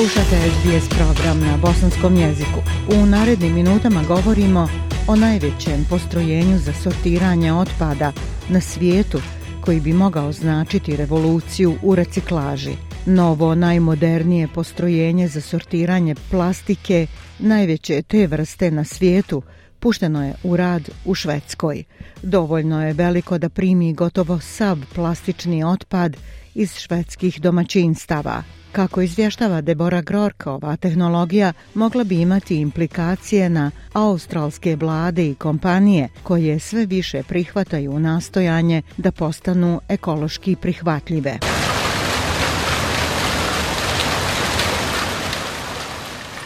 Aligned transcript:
Slušate 0.00 0.36
SBS 0.36 0.88
program 0.88 1.40
na 1.40 1.56
bosanskom 1.56 2.16
jeziku. 2.16 2.60
U 2.96 3.06
narednim 3.06 3.54
minutama 3.54 4.02
govorimo 4.02 4.68
o 5.08 5.16
najvećem 5.16 5.86
postrojenju 5.90 6.58
za 6.58 6.72
sortiranje 6.72 7.52
otpada 7.52 8.12
na 8.48 8.60
svijetu 8.60 9.20
koji 9.60 9.80
bi 9.80 9.92
mogao 9.92 10.32
značiti 10.32 10.96
revoluciju 10.96 11.76
u 11.82 11.94
reciklaži. 11.94 12.70
Novo 13.06 13.54
najmodernije 13.54 14.48
postrojenje 14.48 15.28
za 15.28 15.40
sortiranje 15.40 16.14
plastike, 16.30 17.06
najveće 17.38 18.02
te 18.02 18.26
vrste 18.26 18.70
na 18.70 18.84
svijetu, 18.84 19.42
pušteno 19.80 20.26
je 20.26 20.34
u 20.42 20.56
rad 20.56 20.90
u 21.04 21.14
Švedskoj. 21.14 21.84
Dovoljno 22.22 22.86
je 22.86 22.92
veliko 22.92 23.38
da 23.38 23.48
primi 23.48 23.92
gotovo 23.92 24.40
sav 24.40 24.78
plastični 24.94 25.64
otpad 25.64 26.16
iz 26.54 26.76
švedskih 26.76 27.40
domaćinstava. 27.40 28.42
Kako 28.72 29.00
izvještava 29.00 29.60
Debora 29.60 30.00
Grorka, 30.02 30.52
ova 30.52 30.76
tehnologija 30.76 31.52
mogla 31.74 32.04
bi 32.04 32.20
imati 32.20 32.56
implikacije 32.56 33.48
na 33.50 33.70
australske 33.92 34.76
vlade 34.76 35.26
i 35.26 35.34
kompanije 35.34 36.08
koje 36.22 36.58
sve 36.58 36.86
više 36.86 37.22
prihvataju 37.22 37.98
nastojanje 37.98 38.82
da 38.96 39.12
postanu 39.12 39.80
ekološki 39.88 40.56
prihvatljive. 40.56 41.38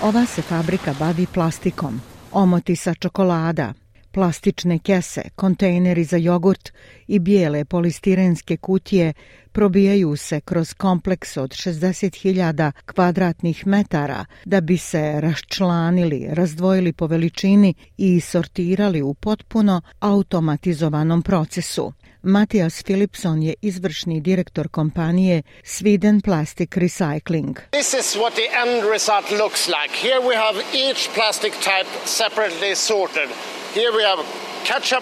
Ova 0.03 0.27
se 0.27 0.43
fabrika 0.43 0.95
bavi 0.99 1.27
plastikom, 1.27 2.01
omotisa 2.33 2.95
čokolada, 2.95 3.73
plastične 4.15 4.79
kese, 4.79 5.23
kontejneri 5.35 6.05
za 6.05 6.17
jogurt 6.17 6.73
i 7.07 7.19
bijele 7.19 7.65
polistirenske 7.65 8.57
kutije 8.57 9.13
probijaju 9.53 10.17
se 10.17 10.41
kroz 10.41 10.75
kompleks 10.75 11.37
od 11.37 11.51
60.000 11.51 12.73
kvadratnih 12.87 13.67
metara 13.67 14.25
da 14.45 14.61
bi 14.61 14.79
se 14.79 15.21
raščlanili, 15.21 16.29
razdvojili 16.31 16.93
po 16.93 17.07
veličini 17.07 17.75
i 17.97 18.21
sortirali 18.21 19.03
u 19.03 19.15
potpuno 19.15 19.81
automatizovanom 20.01 21.23
procesu. 21.23 21.93
Matijas 22.23 22.83
Philipson 22.83 23.43
je 23.43 23.55
izvršni 23.63 24.21
direktor 24.21 24.69
kompanije 24.69 25.43
Sweden 25.65 26.23
Plastic 26.25 26.71
Recycling. 26.71 27.55
This 27.71 27.95
is 27.95 28.17
what 28.17 28.33
the 28.33 28.49
end 28.63 28.93
result 28.93 29.31
looks 29.43 29.67
like. 29.67 29.93
Here 30.03 30.21
we 30.29 30.35
have 30.37 30.59
each 30.89 31.09
plastic 31.15 31.53
type 31.53 31.91
separately 32.05 32.75
sorted. 32.77 33.29
Have 33.75 34.97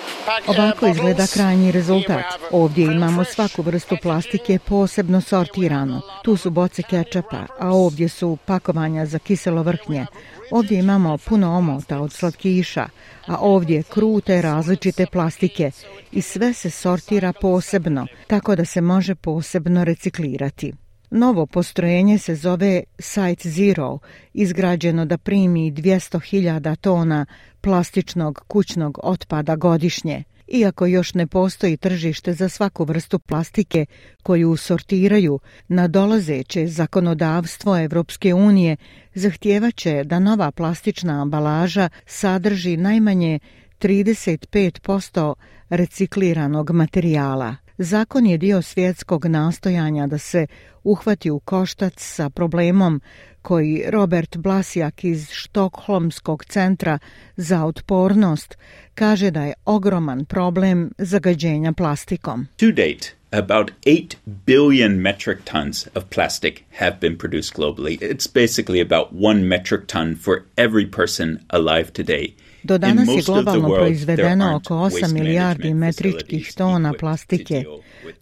Ovako 0.46 0.86
izgleda 0.86 1.26
krajnji 1.34 1.72
rezultat. 1.72 2.24
Ovdje 2.50 2.84
imamo 2.84 3.24
svaku 3.24 3.62
vrstu 3.62 3.96
plastike 4.02 4.58
posebno 4.58 5.20
sortirano. 5.20 6.00
Tu 6.24 6.36
su 6.36 6.50
boce 6.50 6.82
kečapa, 6.82 7.46
a 7.58 7.70
ovdje 7.70 8.08
su 8.08 8.38
pakovanja 8.44 9.06
za 9.06 9.18
kiselo 9.18 9.62
vrhnje. 9.62 10.06
Ovdje 10.50 10.78
imamo 10.78 11.18
puno 11.18 11.56
omota 11.56 12.00
od 12.00 12.12
slatkiša, 12.12 12.88
a 13.26 13.36
ovdje 13.40 13.82
krute 13.82 14.42
različite 14.42 15.06
plastike 15.06 15.70
i 16.12 16.22
sve 16.22 16.52
se 16.52 16.70
sortira 16.70 17.32
posebno, 17.32 18.06
tako 18.26 18.56
da 18.56 18.64
se 18.64 18.80
može 18.80 19.14
posebno 19.14 19.84
reciklirati. 19.84 20.72
Novo 21.10 21.46
postrojenje 21.46 22.18
se 22.18 22.34
zove 22.34 22.82
Site 22.98 23.48
Zero, 23.48 23.98
izgrađeno 24.34 25.04
da 25.04 25.18
primi 25.18 25.72
200.000 25.72 26.76
tona 26.76 27.26
plastičnog 27.62 28.44
kućnog 28.48 28.98
otpada 29.02 29.56
godišnje. 29.56 30.24
Iako 30.48 30.86
još 30.86 31.14
ne 31.14 31.26
postoji 31.26 31.76
tržište 31.76 32.32
za 32.32 32.48
svaku 32.48 32.84
vrstu 32.84 33.18
plastike 33.18 33.86
koju 34.22 34.56
sortiraju, 34.56 35.38
nadolazeće 35.68 36.66
zakonodavstvo 36.66 37.78
Evropske 37.78 38.34
unije 38.34 38.76
zahtjevaće 39.14 40.04
da 40.04 40.18
nova 40.18 40.50
plastična 40.50 41.22
ambalaža 41.22 41.88
sadrži 42.06 42.76
najmanje 42.76 43.38
35% 43.80 45.34
recikliranog 45.68 46.70
materijala. 46.70 47.56
Zakon 47.78 48.26
je 48.26 48.38
dio 48.38 48.62
svjetskog 48.62 49.26
nastojanja 49.26 50.06
da 50.06 50.18
se 50.18 50.46
uhvati 50.84 51.30
u 51.30 51.40
koštac 51.40 51.94
sa 51.96 52.30
problemom 52.30 53.00
koji 53.42 53.84
Robert 53.88 54.36
Blasjak 54.36 55.04
iz 55.04 55.30
Štokholmskog 55.30 56.44
centra 56.44 56.98
za 57.36 57.64
otpornost 57.64 58.58
kaže 58.94 59.30
da 59.30 59.42
je 59.42 59.54
ogroman 59.64 60.24
problem 60.24 60.90
zagađenja 60.98 61.72
plastikom. 61.72 62.46
To 62.56 62.66
date, 62.66 63.14
about 63.30 63.70
8 63.86 64.16
billion 64.24 64.92
metric 64.92 65.38
tons 65.44 65.86
of 65.94 66.04
plastic 66.10 66.54
have 66.78 66.96
been 67.00 67.18
produced 67.18 67.54
globally. 67.54 67.98
It's 68.00 68.26
basically 68.34 68.80
about 68.80 69.06
one 69.12 69.48
metric 69.48 69.80
ton 69.86 70.16
for 70.16 70.42
every 70.56 70.90
person 70.90 71.38
alive 71.48 71.90
today. 71.92 72.34
Do 72.62 72.78
danas 72.78 73.08
je 73.08 73.22
globalno 73.26 73.68
proizvedeno 73.74 74.56
oko 74.56 74.74
8 74.74 75.12
milijardi 75.12 75.74
metričkih 75.74 76.52
tona 76.54 76.92
plastike. 77.00 77.64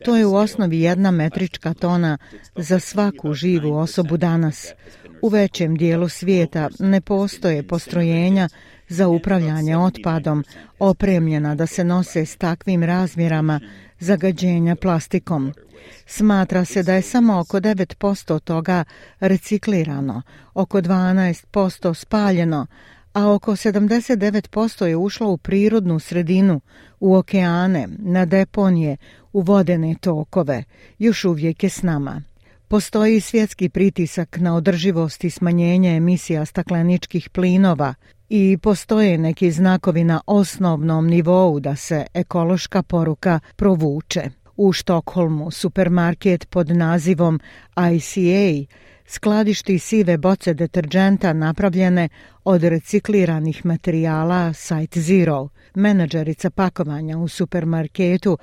To 0.05 0.17
je 0.17 0.27
u 0.27 0.35
osnovi 0.35 0.81
jedna 0.81 1.11
metrička 1.11 1.75
tona 1.75 2.19
za 2.57 2.81
svaku 2.81 3.35
živu 3.35 3.77
osobu 3.77 4.17
danas. 4.17 4.67
U 5.23 5.29
većem 5.29 5.77
dijelu 5.77 6.09
svijeta 6.09 6.69
ne 6.79 7.01
postoje 7.01 7.63
postrojenja 7.63 8.49
za 8.89 9.09
upravljanje 9.09 9.77
otpadom 9.77 10.45
opremljena 10.79 11.55
da 11.55 11.67
se 11.67 11.85
nose 11.85 12.27
s 12.27 12.37
takvim 12.37 12.83
razmjerama 12.83 13.61
zagađenja 13.99 14.77
plastikom. 14.77 15.53
Smatra 16.07 16.65
se 16.65 16.83
da 16.83 16.95
je 16.95 17.03
samo 17.03 17.41
oko 17.41 17.61
9% 17.61 18.41
toga 18.41 18.85
reciklirano, 19.21 20.23
oko 20.55 20.81
12% 20.81 21.95
spaljeno, 21.95 22.67
a 23.13 23.33
oko 23.33 23.53
79% 23.53 24.85
je 24.85 24.97
ušlo 24.97 25.31
u 25.31 25.37
prirodnu 25.37 25.99
sredinu, 25.99 26.61
u 27.01 27.17
okeane, 27.17 27.89
na 27.99 28.25
deponije, 28.25 28.97
u 29.33 29.41
vodene 29.41 29.95
tokove. 30.01 30.65
Još 30.99 31.25
uvijek 31.25 31.63
je 31.63 31.71
s 31.71 31.83
nama. 31.83 32.23
Postoji 32.69 33.21
svjetski 33.21 33.69
pritisak 33.69 34.37
na 34.41 34.57
održivost 34.57 35.25
i 35.25 35.31
smanjenje 35.31 35.97
emisija 35.97 36.45
stakleničkih 36.47 37.31
plinova 37.31 37.95
i 38.29 38.59
postoje 38.63 39.19
neki 39.19 39.51
znakovi 39.51 40.05
na 40.05 40.21
osnovnom 40.27 41.07
nivou 41.07 41.61
da 41.61 41.77
se 41.77 42.07
ekološka 42.15 42.83
poruka 42.83 43.41
provuče. 43.57 44.31
U 44.57 44.73
Štokholmu 44.73 45.51
supermarket 45.51 46.49
pod 46.51 46.71
nazivom 46.71 47.41
ICA 47.95 48.73
skladišti 49.11 49.79
sive 49.79 50.19
boce 50.19 50.55
deterđenta 50.55 51.33
napravljene 51.33 52.09
od 52.45 52.65
recikliranih 52.65 53.67
materijala 53.67 54.53
Site 54.53 55.01
Zero. 55.01 55.49
Menadžerica 55.75 56.51
pakovanja 56.51 57.19
u 57.19 57.29
supermarketu 57.29 58.39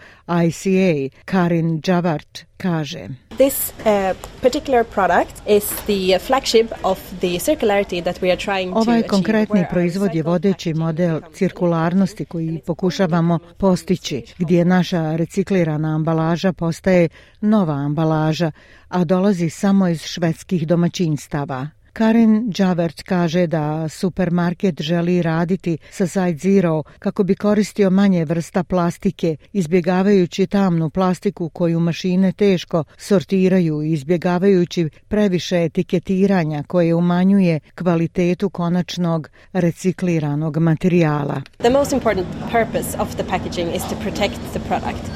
ICA, 0.47 1.17
Karin 1.25 1.81
Javart, 1.87 2.39
kaže. 2.57 3.07
This 3.37 3.71
uh, 3.85 4.15
particular 4.41 4.83
product 4.83 5.41
is 5.47 5.69
the 5.85 6.17
flagship 6.19 6.73
of 6.83 6.97
the 7.19 7.37
circularity 7.39 8.03
that 8.03 8.21
we 8.21 8.31
are 8.31 8.37
trying 8.37 8.73
to 8.73 8.79
Ovaj 8.79 9.03
konkretni 9.03 9.65
proizvod 9.71 10.15
je 10.15 10.23
vodeći 10.23 10.73
model 10.73 11.21
cirkularnosti 11.33 12.25
koji 12.25 12.61
pokušavamo 12.65 13.39
postići, 13.57 14.23
gdje 14.37 14.65
naša 14.65 15.15
reciklirana 15.15 15.95
ambalaža 15.95 16.53
postaje 16.53 17.09
nova 17.41 17.73
ambalaža, 17.73 18.51
a 18.87 19.03
dolazi 19.03 19.49
samo 19.49 19.87
iz 19.87 20.01
švedskih 20.01 20.67
domaćinstava. 20.67 21.67
Karen 21.97 22.51
Javert 22.57 23.03
kaže 23.03 23.47
da 23.47 23.89
supermarket 23.89 24.81
želi 24.81 25.21
raditi 25.21 25.77
sa 25.91 26.07
Side 26.07 26.37
Zero 26.37 26.83
kako 26.99 27.23
bi 27.23 27.35
koristio 27.35 27.89
manje 27.89 28.25
vrsta 28.25 28.63
plastike, 28.63 29.35
izbjegavajući 29.53 30.47
tamnu 30.47 30.89
plastiku 30.89 31.49
koju 31.49 31.79
mašine 31.79 32.31
teško 32.31 32.83
sortiraju 32.97 33.83
i 33.83 33.91
izbjegavajući 33.91 34.89
previše 35.07 35.63
etiketiranja 35.63 36.63
koje 36.67 36.95
umanjuje 36.95 37.59
kvalitetu 37.75 38.49
konačnog 38.49 39.29
recikliranog 39.53 40.57
materijala. 40.57 41.41
The 41.57 41.69
most 41.69 41.93
important 41.93 42.27
purpose 42.51 42.97
of 42.99 43.15
the 43.15 43.23
packaging 43.23 43.75
is 43.75 43.81
to 43.81 43.95
protect 44.03 44.39
the 44.53 44.59
product. 44.59 45.11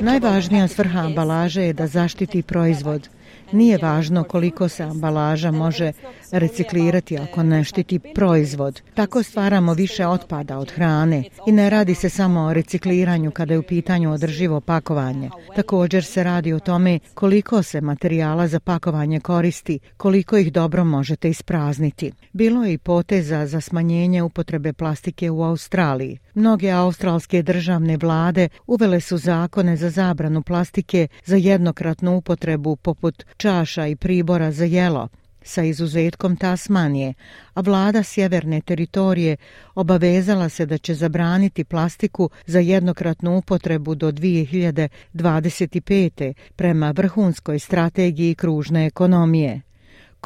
Najvažnija 0.00 0.68
svrha 0.68 1.00
ambalaže 1.00 1.62
je 1.62 1.72
da 1.72 1.86
zaštiti 1.86 2.42
proizvod. 2.42 3.08
Nije 3.52 3.78
važno 3.82 4.24
koliko 4.24 4.68
se 4.68 4.82
ambalaža 4.82 5.50
može 5.50 5.92
reciklirati 6.32 7.18
ako 7.18 7.42
ne 7.42 7.64
štiti 7.64 7.98
proizvod. 7.98 8.82
Tako 8.94 9.22
stvaramo 9.22 9.74
više 9.74 10.06
otpada 10.06 10.58
od 10.58 10.72
hrane 10.72 11.24
i 11.46 11.52
ne 11.52 11.70
radi 11.70 11.94
se 11.94 12.08
samo 12.08 12.40
o 12.40 12.52
recikliranju 12.52 13.30
kada 13.30 13.54
je 13.54 13.58
u 13.58 13.62
pitanju 13.62 14.12
održivo 14.12 14.60
pakovanje. 14.60 15.30
Također 15.56 16.04
se 16.04 16.24
radi 16.24 16.52
o 16.52 16.58
tome 16.58 16.98
koliko 17.14 17.62
se 17.62 17.80
materijala 17.80 18.48
za 18.48 18.60
pakovanje 18.60 19.20
koristi, 19.20 19.78
koliko 19.96 20.36
ih 20.36 20.52
dobro 20.52 20.84
možete 20.84 21.30
isprazniti. 21.30 22.12
Bilo 22.32 22.64
je 22.64 22.72
i 22.72 22.78
poteza 22.78 23.46
za 23.46 23.60
smanjenje 23.60 24.22
upotrebe 24.22 24.72
plastike 24.72 25.30
u 25.30 25.42
Australiji. 25.42 26.18
Mnoge 26.34 26.70
australske 26.70 27.42
državne 27.42 27.96
vlade 28.06 28.48
uvele 28.66 29.00
su 29.00 29.18
zakone 29.18 29.76
za 29.76 29.90
zabranu 29.90 30.42
plastike 30.42 31.08
za 31.24 31.36
jednokratnu 31.36 32.16
upotrebu 32.16 32.76
poput 32.76 33.24
čaša 33.36 33.86
i 33.86 33.96
pribora 33.96 34.52
za 34.52 34.64
jelo, 34.64 35.08
sa 35.42 35.62
izuzetkom 35.62 36.36
Tasmanije, 36.36 37.14
a 37.54 37.60
vlada 37.60 38.02
sjeverne 38.02 38.60
teritorije 38.60 39.36
obavezala 39.74 40.48
se 40.48 40.66
da 40.66 40.78
će 40.78 40.94
zabraniti 40.94 41.64
plastiku 41.64 42.30
za 42.46 42.58
jednokratnu 42.58 43.38
upotrebu 43.38 43.94
do 43.94 44.12
2025. 44.12 46.32
prema 46.56 46.90
vrhunskoj 46.90 47.58
strategiji 47.58 48.34
kružne 48.34 48.86
ekonomije. 48.86 49.62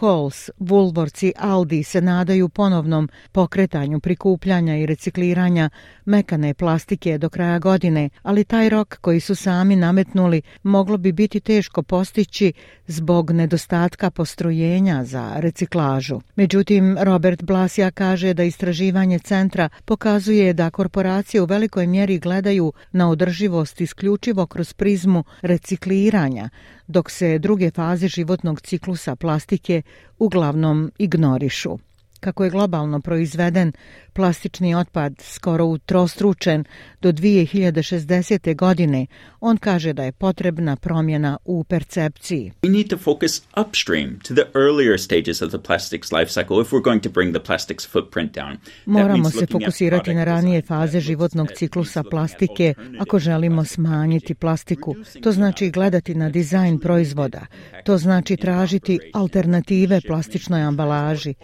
Coles, 0.01 0.51
Woolworths 0.59 1.27
i 1.27 1.33
Aldi 1.39 1.83
se 1.83 2.01
nadaju 2.01 2.49
ponovnom 2.49 3.09
pokretanju 3.33 4.01
prikupljanja 4.01 4.77
i 4.77 4.87
recikliranja 4.87 5.71
mekane 6.05 6.55
plastike 6.55 7.19
do 7.19 7.29
kraja 7.29 7.59
godine, 7.59 8.11
ali 8.23 8.45
taj 8.45 8.69
rok 8.69 8.99
koji 9.01 9.21
su 9.21 9.35
sami 9.35 9.77
nametnuli 9.77 10.43
moglo 10.63 10.97
bi 10.97 11.13
biti 11.13 11.41
teško 11.41 11.83
postići 11.83 12.53
zbog 12.87 13.31
nedostatka 13.31 14.11
postrojenja 14.11 15.05
za 15.05 15.33
reciklažu. 15.37 16.21
Međutim, 16.37 16.97
Robert 17.01 17.43
Blasija 17.43 17.91
kaže 17.91 18.35
da 18.35 18.43
istraživanje 18.43 19.19
centra 19.19 19.69
pokazuje 19.85 20.53
da 20.53 20.71
korporacije 20.71 21.43
u 21.43 21.45
velikoj 21.45 21.87
mjeri 21.87 22.19
gledaju 22.19 22.73
na 22.93 23.11
održivost 23.11 23.81
isključivo 23.81 24.47
kroz 24.47 24.73
prizmu 24.73 25.25
recikliranja, 25.43 26.49
dok 26.87 27.11
se 27.11 27.39
druge 27.39 27.71
faze 27.71 28.09
životnog 28.09 28.61
ciklusa 28.61 29.17
plastike 29.17 29.80
uglavnom 30.19 30.91
ignorišu 30.99 31.79
kako 32.21 32.45
je 32.45 32.51
globalno 32.51 33.01
proizveden 33.01 33.73
plastični 34.13 34.75
otpad 34.75 35.15
skoro 35.21 35.65
utrostručen 35.65 36.65
do 37.01 37.13
2060. 37.13 38.57
godine, 38.57 39.07
on 39.41 39.57
kaže 39.57 39.93
da 39.93 40.05
je 40.05 40.13
potrebna 40.13 40.77
promjena 40.77 41.39
u 41.45 41.65
percepciji. 41.65 42.53
We 42.63 42.71
need 42.71 42.89
to 42.89 42.99
focus 42.99 43.43
upstream 43.67 44.19
to 44.29 44.35
the 44.35 44.45
earlier 44.55 45.01
stages 45.01 45.43
of 45.43 45.51
the 45.51 45.59
plastics 45.59 46.13
life 46.13 46.31
cycle 46.31 46.63
if 46.63 46.71
we're 46.71 46.83
going 46.83 47.03
to 47.03 47.11
bring 47.11 47.35
the 47.35 47.45
plastics 47.45 47.87
footprint 47.87 48.35
down. 48.35 48.57
Moramo 48.87 49.31
se 49.31 49.47
fokusirati 49.47 50.15
na 50.15 50.25
ranije 50.25 50.63
faze 50.63 51.01
životnog 51.01 51.49
ciklusa 51.57 52.03
plastike 52.11 52.75
ako 53.01 53.19
želimo 53.19 53.65
smanjiti 53.65 54.35
plastiku. 54.35 54.95
To 55.23 55.33
znači 55.33 55.71
gledati 55.71 56.15
na 56.15 56.31
dizajn 56.31 56.79
proizvoda. 56.79 57.47
To 57.85 57.99
znači 57.99 58.37
tražiti 58.37 58.99
alternative 59.15 60.01
plastičnoj 60.07 60.63
ambalaži, 60.63 61.35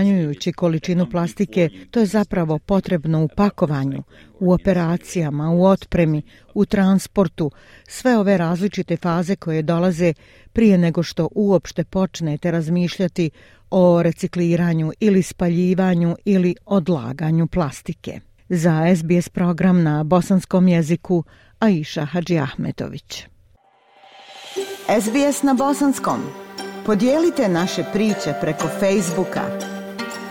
smanjujući 0.00 0.52
količinu 0.52 1.06
plastike 1.10 1.68
to 1.90 2.00
je 2.00 2.06
zapravo 2.06 2.58
potrebno 2.58 3.24
u 3.24 3.28
pakovanju, 3.36 4.02
u 4.40 4.52
operacijama, 4.52 5.50
u 5.50 5.64
otpremi, 5.64 6.22
u 6.54 6.64
transportu, 6.64 7.50
sve 7.88 8.18
ove 8.18 8.38
različite 8.38 8.96
faze 8.96 9.36
koje 9.36 9.62
dolaze 9.62 10.14
prije 10.52 10.78
nego 10.78 11.02
što 11.02 11.28
uopšte 11.34 11.84
počnete 11.84 12.50
razmišljati 12.50 13.30
o 13.70 14.02
recikliranju 14.02 14.92
ili 15.00 15.22
spaljivanju 15.22 16.16
ili 16.24 16.54
odlaganju 16.66 17.46
plastike. 17.46 18.20
Za 18.48 18.96
SBS 18.96 19.28
program 19.28 19.82
na 19.82 20.04
bosanskom 20.04 20.68
jeziku 20.68 21.24
Aisha 21.58 22.04
Hadži 22.04 22.38
Ahmetović. 22.38 23.26
SBS 25.02 25.42
na 25.42 25.54
bosanskom. 25.54 26.20
Podijelite 26.86 27.48
naše 27.48 27.84
priče 27.92 28.34
preko 28.40 28.68
Facebooka. 28.80 29.69